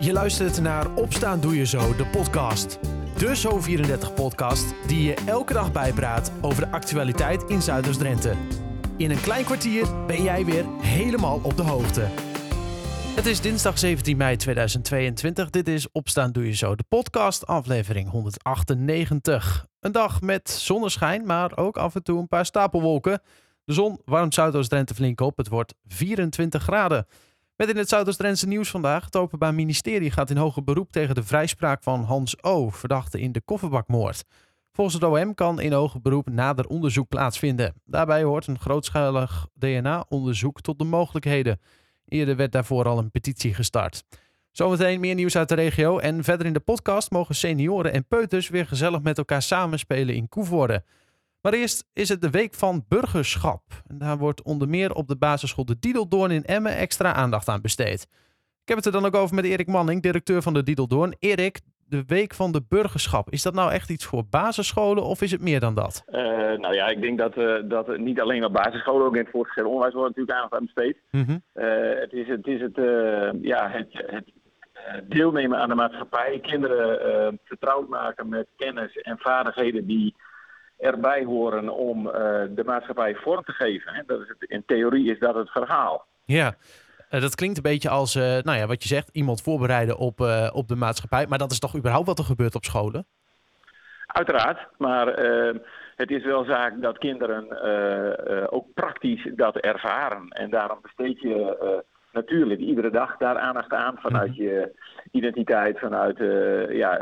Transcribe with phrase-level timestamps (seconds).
[0.00, 2.78] Je luistert naar Opstaan Doe Je Zo, de podcast.
[3.16, 8.34] De Zo34-podcast die je elke dag bijpraat over de actualiteit in Zuiders-Drenthe.
[8.96, 12.00] In een klein kwartier ben jij weer helemaal op de hoogte.
[13.16, 15.50] Het is dinsdag 17 mei 2022.
[15.50, 19.66] Dit is Opstaan Doe Je Zo, de podcast, aflevering 198.
[19.80, 23.20] Een dag met zonneschijn, maar ook af en toe een paar stapelwolken.
[23.64, 25.36] De zon warmt Zuidoost-Drenthe flink op.
[25.36, 27.06] Het wordt 24 graden.
[27.58, 29.04] Met in het Zuidoost-Drentse nieuws vandaag.
[29.04, 33.32] Het Openbaar Ministerie gaat in hoger beroep tegen de vrijspraak van Hans O., verdachte in
[33.32, 34.24] de kofferbakmoord.
[34.72, 37.74] Volgens het OM kan in hoger beroep nader onderzoek plaatsvinden.
[37.84, 41.60] Daarbij hoort een grootschalig DNA-onderzoek tot de mogelijkheden.
[42.04, 44.04] Eerder werd daarvoor al een petitie gestart.
[44.50, 45.98] Zometeen meer nieuws uit de regio.
[45.98, 50.28] En verder in de podcast mogen senioren en peuters weer gezellig met elkaar samenspelen in
[50.28, 50.84] Koevoorde.
[51.42, 53.62] Maar eerst is het de week van burgerschap.
[53.86, 57.60] En daar wordt onder meer op de basisschool De Diedeldoorn in Emmen extra aandacht aan
[57.60, 58.02] besteed.
[58.62, 61.16] Ik heb het er dan ook over met Erik Manning, directeur van de Diedeldoorn.
[61.18, 63.30] Erik, de week van de burgerschap.
[63.30, 66.02] Is dat nou echt iets voor basisscholen of is het meer dan dat?
[66.06, 66.20] Uh,
[66.58, 69.64] nou ja, ik denk dat, uh, dat niet alleen op basisscholen, ook in het voortgezet
[69.64, 70.96] onderwijs wordt natuurlijk aandacht aan besteed.
[71.10, 71.42] Mm -hmm.
[71.54, 72.76] uh, het is het, is het,
[73.42, 74.32] ja, het, het
[75.10, 80.14] deelnemen aan de maatschappij, kinderen vertrouwd maken met kennis en vaardigheden die
[80.78, 82.12] erbij horen om uh,
[82.50, 83.94] de maatschappij vorm te geven.
[83.94, 84.02] Hè.
[84.06, 86.06] Dat is het, in theorie is dat het verhaal.
[86.24, 86.54] Ja,
[87.10, 90.20] uh, dat klinkt een beetje als, uh, nou ja, wat je zegt, iemand voorbereiden op,
[90.52, 91.26] op de maatschappij.
[91.26, 93.06] Maar dat is toch überhaupt wat er gebeurt op scholen?
[94.06, 95.06] Uiteraard, maar
[95.96, 97.60] het is wel zaak dat kinderen
[98.50, 100.28] ook praktisch dat ervaren.
[100.28, 104.72] En daarom besteed je natuurlijk iedere dag daar aandacht aan vanuit je
[105.10, 106.18] identiteit, vanuit
[106.70, 106.98] ja,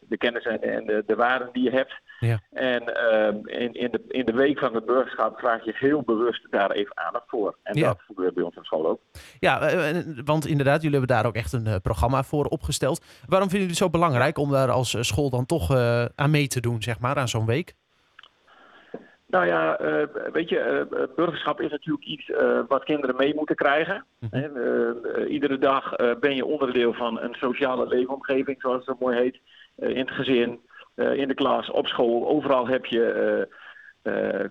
[0.00, 1.92] de kennis en de, de waarden die je hebt.
[2.20, 2.40] Ja.
[2.52, 6.46] En uh, in, in, de, in de week van het burgerschap vraag je heel bewust
[6.50, 7.56] daar even aandacht voor.
[7.62, 7.86] En ja.
[7.86, 9.00] dat gebeurt bij ons op school ook.
[9.38, 13.04] Ja, uh, want inderdaad, jullie hebben daar ook echt een programma voor opgesteld.
[13.26, 15.76] Waarom vinden jullie het zo belangrijk om daar als school dan toch
[16.14, 17.74] aan mee te doen, zeg maar, aan zo'n week?
[19.30, 19.78] Nou ja,
[20.32, 20.86] weet je,
[21.16, 22.30] burgerschap is natuurlijk iets
[22.68, 24.04] wat kinderen mee moeten krijgen.
[24.18, 25.26] Mm -hmm.
[25.26, 29.40] iedere dag ben je onderdeel van een sociale leefomgeving, zoals het zo mooi heet.
[29.76, 30.60] in het gezin,
[30.94, 32.28] in de klas, op school.
[32.28, 33.48] Overal heb je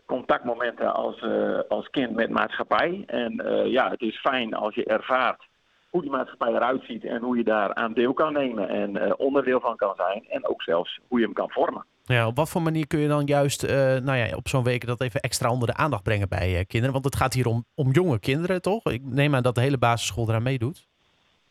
[0.05, 1.25] contactmomenten als,
[1.67, 3.03] als kind met maatschappij.
[3.05, 5.47] En ja, het is fijn als je ervaart
[5.89, 9.59] hoe die maatschappij eruit ziet en hoe je daar aan deel kan nemen en onderdeel
[9.59, 10.25] van kan zijn.
[10.29, 11.85] En ook zelfs hoe je hem kan vormen.
[12.15, 13.67] Ja, op wat voor manier kun je dan juist
[14.03, 16.93] nou ja, op zo'n week dat even extra onder de aandacht brengen bij kinderen?
[16.93, 18.85] Want het gaat hier om, om jonge kinderen, toch?
[18.85, 20.87] Ik neem aan dat de hele basisschool eraan meedoet.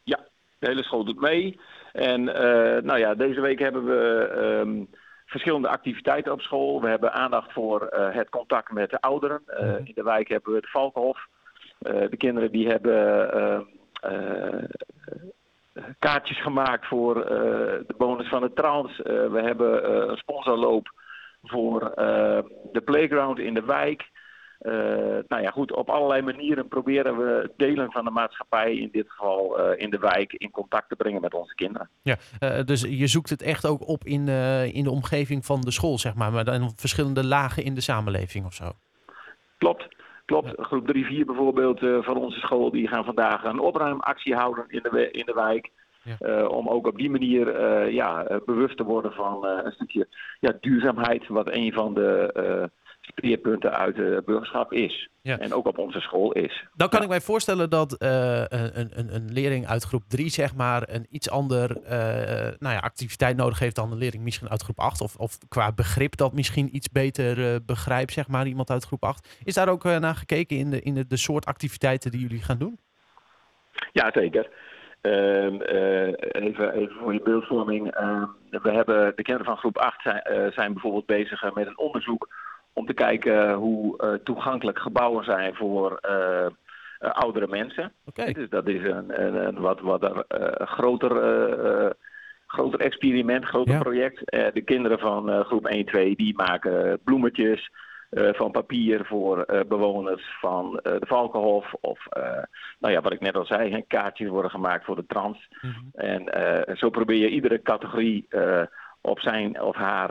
[0.03, 0.19] Ja,
[0.59, 1.61] de hele school doet mee.
[1.93, 4.89] En uh, nou ja, deze week hebben we um,
[5.27, 6.81] verschillende activiteiten op school.
[6.81, 9.43] We hebben aandacht voor het contact met de ouderen.
[9.47, 11.27] Uh, in de wijk hebben we het Valkenhof.
[11.79, 13.63] de kinderen die hebben ehm,
[15.99, 18.97] kaartjes gemaakt voor de bonus van de trans.
[19.05, 20.93] we hebben een sponsorloop
[21.43, 21.81] voor
[22.73, 24.11] de playground in de wijk.
[25.29, 29.73] Nou ja, goed, op allerlei manieren proberen we delen van de maatschappij, in dit geval
[29.73, 31.89] in de wijk, in contact te brengen met onze kinderen.
[32.03, 32.17] Ja,
[32.63, 34.29] dus je zoekt het echt ook op in,
[34.73, 38.47] in de omgeving van de school, zeg maar, maar dan verschillende lagen in de samenleving
[38.47, 38.73] of zo?
[39.59, 39.97] Klopt.
[40.29, 44.83] Klopt, groep 3, 4 bijvoorbeeld van onze school, die gaan vandaag een opruimactie houden in
[44.83, 45.71] de, in de wijk.
[46.03, 46.17] Ja.
[46.21, 50.07] Uh, om ook op die manier uh, ja, bewust te worden van een stukje
[50.41, 52.71] ja, duurzaamheid, wat een van de
[53.17, 55.09] speerpunten uit de burgerschap is.
[55.23, 55.39] Ja.
[55.39, 56.67] En ook op onze school is.
[56.75, 57.05] Dan kan ja.
[57.05, 58.09] ik mij voorstellen dat uh,
[58.49, 61.91] een, een, een, leerling uit groep 3 zeg maar een iets ander uh,
[62.59, 65.01] nou ja, activiteit nodig heeft dan een leerling misschien uit groep 8.
[65.01, 69.03] Of, of qua begrip dat misschien iets beter uh, begrijpt, zeg maar, iemand uit groep
[69.03, 69.41] 8.
[69.45, 72.59] Is daar ook naar gekeken in, de, in de, de soort activiteiten die jullie gaan
[72.59, 72.79] doen?
[73.93, 74.49] Ja, zeker.
[75.03, 75.45] Uh,
[76.33, 77.95] even, even voor je beeldvorming.
[77.95, 82.29] Ehm, we hebben de kinderen van groep 8 zijn, zijn bijvoorbeeld bezig met een onderzoek
[82.79, 86.47] om te kijken hoe uh, toegankelijk gebouwen zijn voor uh,
[87.01, 87.93] uh, oudere mensen.
[88.05, 88.33] Okay.
[88.33, 90.25] Dus dat is een, een, een wat, wat
[90.59, 91.11] groter,
[92.47, 93.81] groter experiment, groter ja.
[93.81, 94.19] project.
[94.55, 97.71] de kinderen van groep 1 2 die maken bloemetjes.
[98.11, 101.75] van papier voor bewoners van de Valkenhof.
[101.81, 102.07] Of
[102.79, 105.49] nou ja, wat ik net al zei, hè, kaartjes worden gemaakt voor de trans.
[105.61, 105.91] Mm -hmm.
[105.93, 108.29] En zo probeer je iedere categorie
[109.01, 110.11] op zijn of haar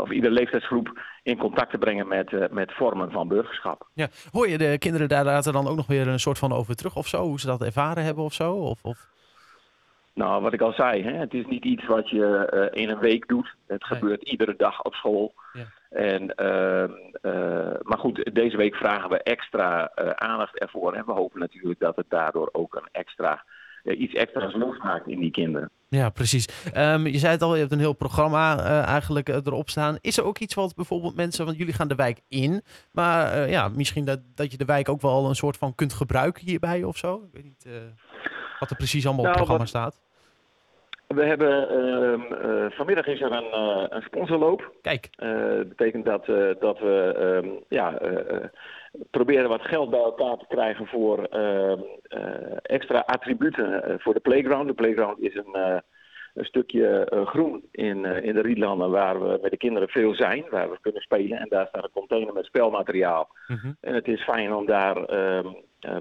[0.00, 3.88] of iedere leeftijdsgroep in contact te brengen met, uh, met vormen van burgerschap.
[3.94, 4.08] Ja.
[4.30, 6.96] Hoor je de kinderen daar later dan ook nog weer een soort van over terug
[6.96, 7.22] of zo?
[7.22, 8.52] Hoe ze dat ervaren hebben of zo?
[8.52, 9.06] Of, of...
[10.14, 12.98] Nou, wat ik al zei, hè, het is niet iets wat je uh, in een
[12.98, 13.54] week doet.
[13.66, 13.98] Het nee.
[13.98, 15.34] gebeurt iedere dag op school.
[15.52, 15.64] Ja.
[15.90, 16.82] En, uh,
[17.32, 20.92] uh, maar goed, deze week vragen we extra aandacht ervoor.
[20.92, 23.44] En we hopen natuurlijk dat het daardoor ook een extra
[23.84, 25.70] iets extra's losmaakt in die kinderen.
[25.88, 26.48] Ja, precies.
[26.72, 29.98] Ehm, je zei het al, je hebt een heel programma eigenlijk erop staan.
[30.00, 32.62] Is er ook iets wat bijvoorbeeld mensen, want jullie gaan de wijk in,
[32.92, 36.44] maar ja, misschien dat, dat je de wijk ook wel een soort van kunt gebruiken
[36.44, 37.14] hierbij of zo?
[37.14, 37.66] Ik weet niet
[38.58, 40.00] wat er precies allemaal op het nou, programma staat.
[41.14, 44.72] We hebben ehm, eh, vanmiddag is er een, uh, een sponsorloop.
[44.82, 45.08] Kijk.
[45.16, 46.26] Dat uh, betekent dat,
[46.60, 48.00] dat we ehm, ja,
[49.10, 51.80] proberen wat geld bij elkaar te krijgen voor ehm,
[52.62, 54.68] extra attributen voor de playground.
[54.68, 55.82] De playground is een,
[56.34, 60.70] een stukje groen in, in de Rietlanden waar we met de kinderen veel zijn, waar
[60.70, 61.38] we kunnen spelen.
[61.38, 63.28] En daar staat een container met spelmateriaal.
[63.46, 63.72] Mhm.
[63.80, 64.94] En het is fijn om daar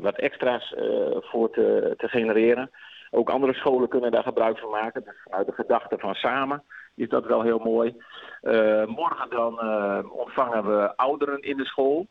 [0.02, 0.74] wat extra's
[1.20, 2.70] voor te, te genereren.
[3.12, 5.04] Ook andere scholen kunnen daar gebruik van maken.
[5.04, 6.64] Dus vanuit de gedachte van samen
[6.98, 7.96] is dat wel heel mooi.
[8.42, 12.08] Uh, morgen dan uh, ontvangen we ouderen in de school.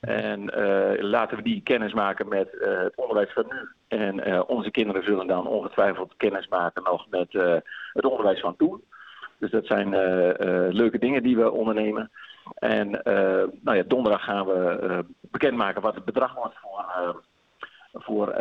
[0.00, 3.68] En uh, laten we die kennis maken met het onderwijs van nu.
[3.98, 7.32] En onze kinderen zullen dan ongetwijfeld kennis maken nog met
[7.92, 8.84] het onderwijs van toen.
[9.38, 9.88] Dus dat zijn
[10.72, 12.10] leuke dingen die we ondernemen.
[12.54, 12.90] En
[13.62, 16.84] nou ja, donderdag gaan we bekendmaken wat het bedrag wordt voor,
[17.92, 18.34] voor,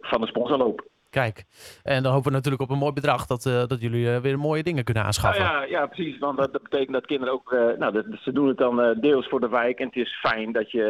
[0.00, 0.86] van de sponsorloop.
[1.10, 1.44] Kijk,
[1.82, 4.38] en dan hopen we natuurlijk op een mooi bedrag dat, uh, dat jullie uh, weer
[4.38, 5.44] mooie dingen kunnen aanschaffen.
[5.44, 6.18] ja, ja, precies.
[6.18, 9.40] Want dat, betekent dat kinderen ook, uh, nou, dat, ze doen het dan deels voor
[9.40, 9.78] de wijk.
[9.78, 10.84] En het is fijn dat je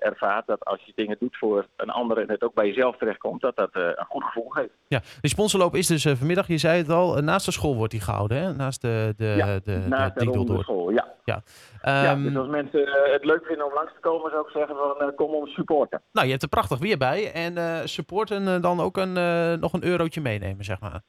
[0.00, 3.40] ervaart dat als je dingen doet voor een ander en het ook bij jezelf terechtkomt,
[3.40, 4.72] dat dat een goed gevoel geeft.
[4.88, 8.00] Ja, de sponsorloop is dus vanmiddag, je zei het al, naast de school wordt die
[8.00, 8.52] gehouden, hè?
[8.52, 11.08] Naast de, de, ja, de, naast de, de, de school, ja.
[11.24, 11.42] Ja.
[11.82, 12.80] Ja, dus als mensen
[13.12, 16.02] het leuk vinden om langs te komen, zou ik zeggen van kom ons supporten.
[16.12, 17.32] Nou, je hebt er prachtig weer bij.
[17.32, 19.12] En supporten dan ook een,
[19.60, 21.00] nog een euro meenemen, zeg maar?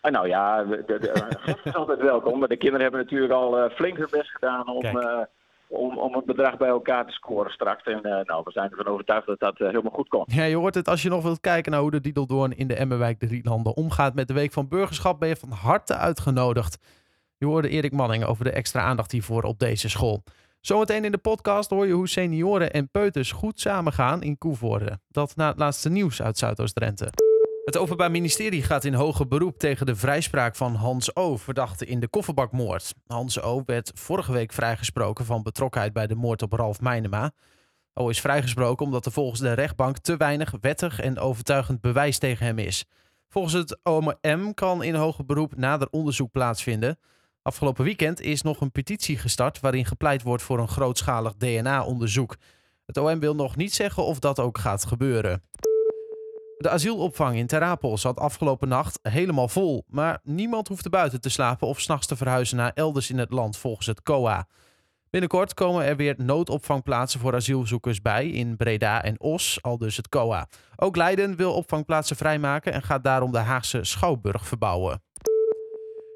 [0.00, 2.38] Ah, nou ja, de, de, de is altijd welkom.
[2.38, 4.84] Maar de kinderen hebben natuurlijk al flink hun best gedaan om,
[5.72, 7.82] om, om het bedrag bij elkaar te scoren straks.
[7.82, 10.32] En uh, nou, we zijn ervan overtuigd dat dat helemaal goed komt.
[10.32, 10.88] Ja, je hoort het.
[10.88, 14.14] Als je nog wilt kijken naar hoe de Diedeldoorn in de Emmerwijk de Rietlanden omgaat
[14.14, 16.78] met de Week van Burgerschap, ben je van harte uitgenodigd.
[17.42, 20.22] Je hoorde Erik Manning over de extra aandacht hiervoor op deze school.
[20.60, 25.00] Zometeen in de podcast hoor je hoe senioren en peuters goed samengaan in Koevoorde.
[25.08, 27.10] Dat na het laatste nieuws uit Zuidoost-Drenthe.
[27.64, 32.00] Het Openbaar Ministerie gaat in hoger beroep tegen de vrijspraak van Hans O., verdachte in
[32.00, 32.94] de kofferbakmoord.
[33.06, 33.62] Hans O.
[33.66, 37.32] werd vorige week vrijgesproken van betrokkenheid bij de moord op Ralf Meinema.
[37.94, 38.08] O.
[38.08, 42.58] is vrijgesproken omdat er volgens de rechtbank te weinig wettig en overtuigend bewijs tegen hem
[42.58, 42.84] is.
[43.28, 46.98] Volgens het OM kan in hoger beroep nader onderzoek plaatsvinden.
[47.42, 52.36] Afgelopen weekend is nog een petitie gestart waarin gepleit wordt voor een grootschalig DNA-onderzoek.
[52.86, 55.42] Het OM wil nog niet zeggen of dat ook gaat gebeuren.
[56.58, 59.84] De asielopvang in Terapel zat afgelopen nacht helemaal vol.
[59.88, 63.56] Maar niemand hoefde buiten te slapen of s'nachts te verhuizen naar elders in het land
[63.56, 64.46] volgens het COA.
[65.10, 70.08] Binnenkort komen er weer noodopvangplaatsen voor asielzoekers bij in Breda en Os, al dus het
[70.08, 70.48] COA.
[70.76, 75.02] Ook Leiden wil opvangplaatsen vrijmaken en gaat daarom de Haagse Schouwburg verbouwen.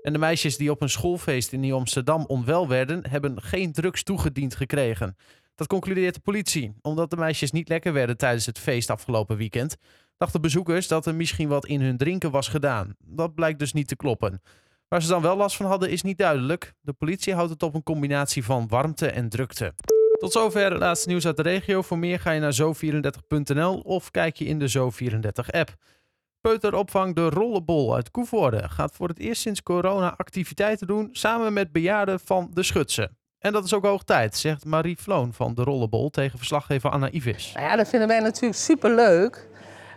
[0.06, 4.54] En de meisjes die op een schoolfeest in Nieuw-Amsterdam onwel werden, hebben geen drugs toegediend
[4.54, 5.16] gekregen.
[5.54, 9.76] Dat concludeert de politie, omdat de meisjes niet lekker werden tijdens het feest afgelopen weekend
[10.16, 12.96] dachten bezoekers dat er misschien wat in hun drinken was gedaan.
[12.98, 14.42] Dat blijkt dus niet te kloppen.
[14.88, 16.74] Waar ze dan wel last van hadden is niet duidelijk.
[16.80, 19.74] De politie houdt het op een combinatie van warmte en drukte.
[20.18, 21.82] Tot zover het laatste nieuws uit de regio.
[21.82, 25.74] Voor meer ga je naar zo34.nl of kijk je in de Zo34-app.
[26.46, 31.72] Peuteropvang De Rollenbol uit Koevoorde gaat voor het eerst sinds corona activiteiten doen samen met
[31.72, 33.16] bejaarden van De Schutsen.
[33.38, 37.10] En dat is ook hoog tijd, zegt Marie Floon van De Rollenbol tegen verslaggever Anna
[37.10, 37.52] Ivis.
[37.54, 39.48] Nou ja, dat vinden wij natuurlijk superleuk.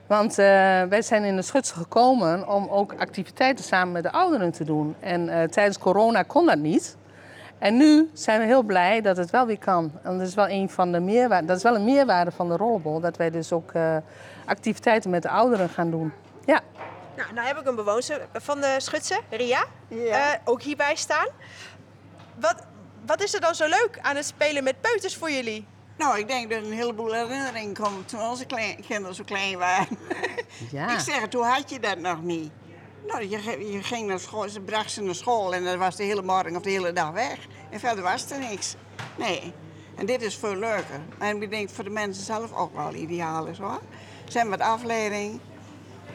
[0.07, 0.45] Want uh,
[0.83, 4.95] wij zijn in de Schutse gekomen om ook activiteiten samen met de ouderen te doen.
[5.00, 6.97] En uh, tijdens corona kon dat niet.
[7.59, 9.91] En nu zijn we heel blij dat het wel weer kan.
[10.03, 11.47] En dat is wel een van de meerwaarden.
[11.47, 13.00] Dat is wel een meerwaarde van de rollenbol.
[13.00, 13.97] Dat wij dus ook uh,
[14.45, 16.12] activiteiten met de ouderen gaan doen.
[16.46, 16.62] Ja.
[17.15, 20.41] Nou, nou heb ik een bewoner van de Schutse, Ria, ja.
[20.46, 21.27] ook hierbij staan.
[22.39, 22.55] Wat,
[23.05, 25.67] wat is er dan zo leuk aan het spelen met peuters voor jullie?
[25.98, 29.58] Nou, ik denk dat er een heleboel herinneringen komt toen onze klein, kinderen zo klein
[29.58, 29.98] waren.
[30.72, 30.93] Ja.
[30.93, 32.51] ik zeg, toen had je dat nog niet.
[33.08, 36.03] Nou, je, je ging naar school, ze bracht ze naar school en dan was de
[36.03, 37.38] hele morgen of de hele dag weg.
[37.69, 38.75] En verder was er niks.
[39.17, 39.53] Nee.
[39.96, 41.01] En dit is veel leuker.
[41.17, 43.81] En ik denk voor de mensen zelf ook wel ideaal is hoor.
[44.27, 45.39] Ze hebben wat afleiding.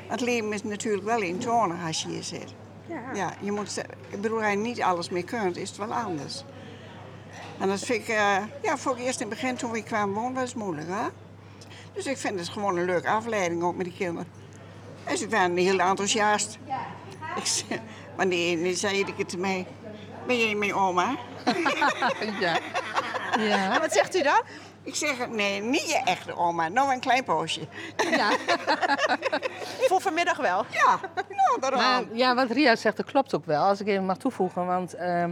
[0.07, 2.55] Het leven is natuurlijk wel eentonig als je hier zit.
[2.87, 3.01] Ja.
[3.15, 6.45] ja je moet, ik bedoel, als je niet alles meer kunt, is het wel anders.
[7.59, 10.35] En dat vind ik, uh, ja, voor eerst in het begin toen we kwamen wonen,
[10.35, 10.89] was het moeilijk.
[10.89, 11.07] Hè?
[11.93, 14.29] Dus ik vind het gewoon een leuke afleiding ook met die kinderen.
[15.05, 16.59] En ze waren heel enthousiast.
[17.37, 17.81] Ik zei,
[18.17, 19.67] maar nee, zei ik te mij.
[20.27, 21.17] Ben jij mijn oma?
[22.41, 22.59] ja.
[23.39, 23.81] ja.
[23.81, 24.43] wat zegt u dan?
[24.85, 26.69] Ik zeg, nee, niet je echte oma.
[26.69, 27.61] Nou, een klein poosje.
[28.11, 28.31] Ja.
[29.89, 30.65] Voor vanmiddag wel?
[30.71, 31.81] Ja, nou, daarom.
[31.81, 33.65] Maar, ja, wat Ria zegt, dat klopt ook wel.
[33.65, 34.67] Als ik even mag toevoegen.
[34.67, 35.25] Want uh,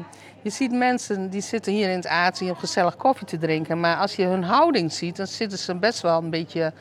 [0.43, 3.81] je ziet mensen die zitten hier in het Azië om gezellig koffie te drinken.
[3.81, 6.73] Maar als je hun houding ziet, dan zitten ze best wel een beetje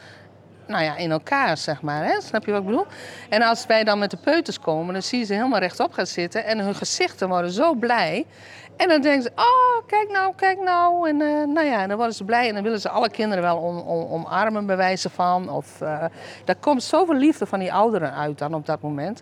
[0.72, 2.06] nou ja, in elkaar, zeg maar.
[2.06, 2.22] Hè?
[2.22, 2.86] Snap je wat ik bedoel?
[3.30, 6.08] En als wij dan met de peuters komen, dan zie je ze helemaal rechtop gaan
[6.08, 6.46] zitten.
[6.46, 8.26] En hun gezichten worden zo blij.
[8.78, 11.10] En dan denken ze, oh, kijk nou, kijk nou.
[11.10, 13.58] En uh, nou ja, dan worden ze blij en dan willen ze alle kinderen wel
[13.58, 15.50] om, om, omarmen, bij wijze van.
[15.50, 16.04] Of, uh,
[16.46, 19.22] daar komt zoveel liefde van die ouderen uit dan op dat moment.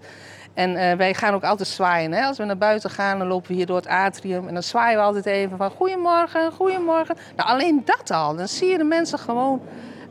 [0.53, 2.12] En uh, wij gaan ook altijd zwaaien.
[2.12, 2.25] Hè?
[2.25, 4.48] Als we naar buiten gaan, dan lopen we hier door het atrium.
[4.48, 7.15] En dan zwaaien we altijd even van goedemorgen, goedemorgen.
[7.36, 8.36] Nou, alleen dat al.
[8.36, 9.62] Dan zie je de mensen gewoon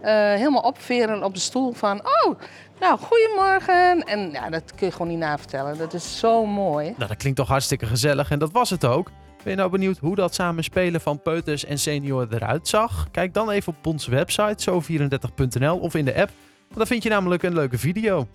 [0.02, 1.98] helemaal opveren op de stoel van...
[1.98, 2.38] Oh,
[2.80, 4.02] nou, goedemorgen.
[4.02, 5.78] En ja, dat kun je gewoon niet navertellen.
[5.78, 6.94] Dat is zo mooi.
[6.96, 8.30] Nou, dat klinkt toch hartstikke gezellig.
[8.30, 9.10] En dat was het ook.
[9.42, 13.08] Ben je nou benieuwd hoe dat samenspelen van peuters en senioren eruit zag?
[13.10, 16.30] Kijk dan even op onze website zo34.nl of in de app.
[16.66, 18.26] Want daar vind je namelijk een leuke video.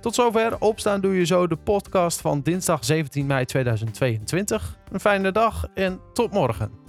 [0.00, 0.56] Tot zover.
[0.58, 4.78] Opstaan doe je zo de podcast van dinsdag 17 mei 2022.
[4.92, 6.81] Een fijne dag en tot morgen.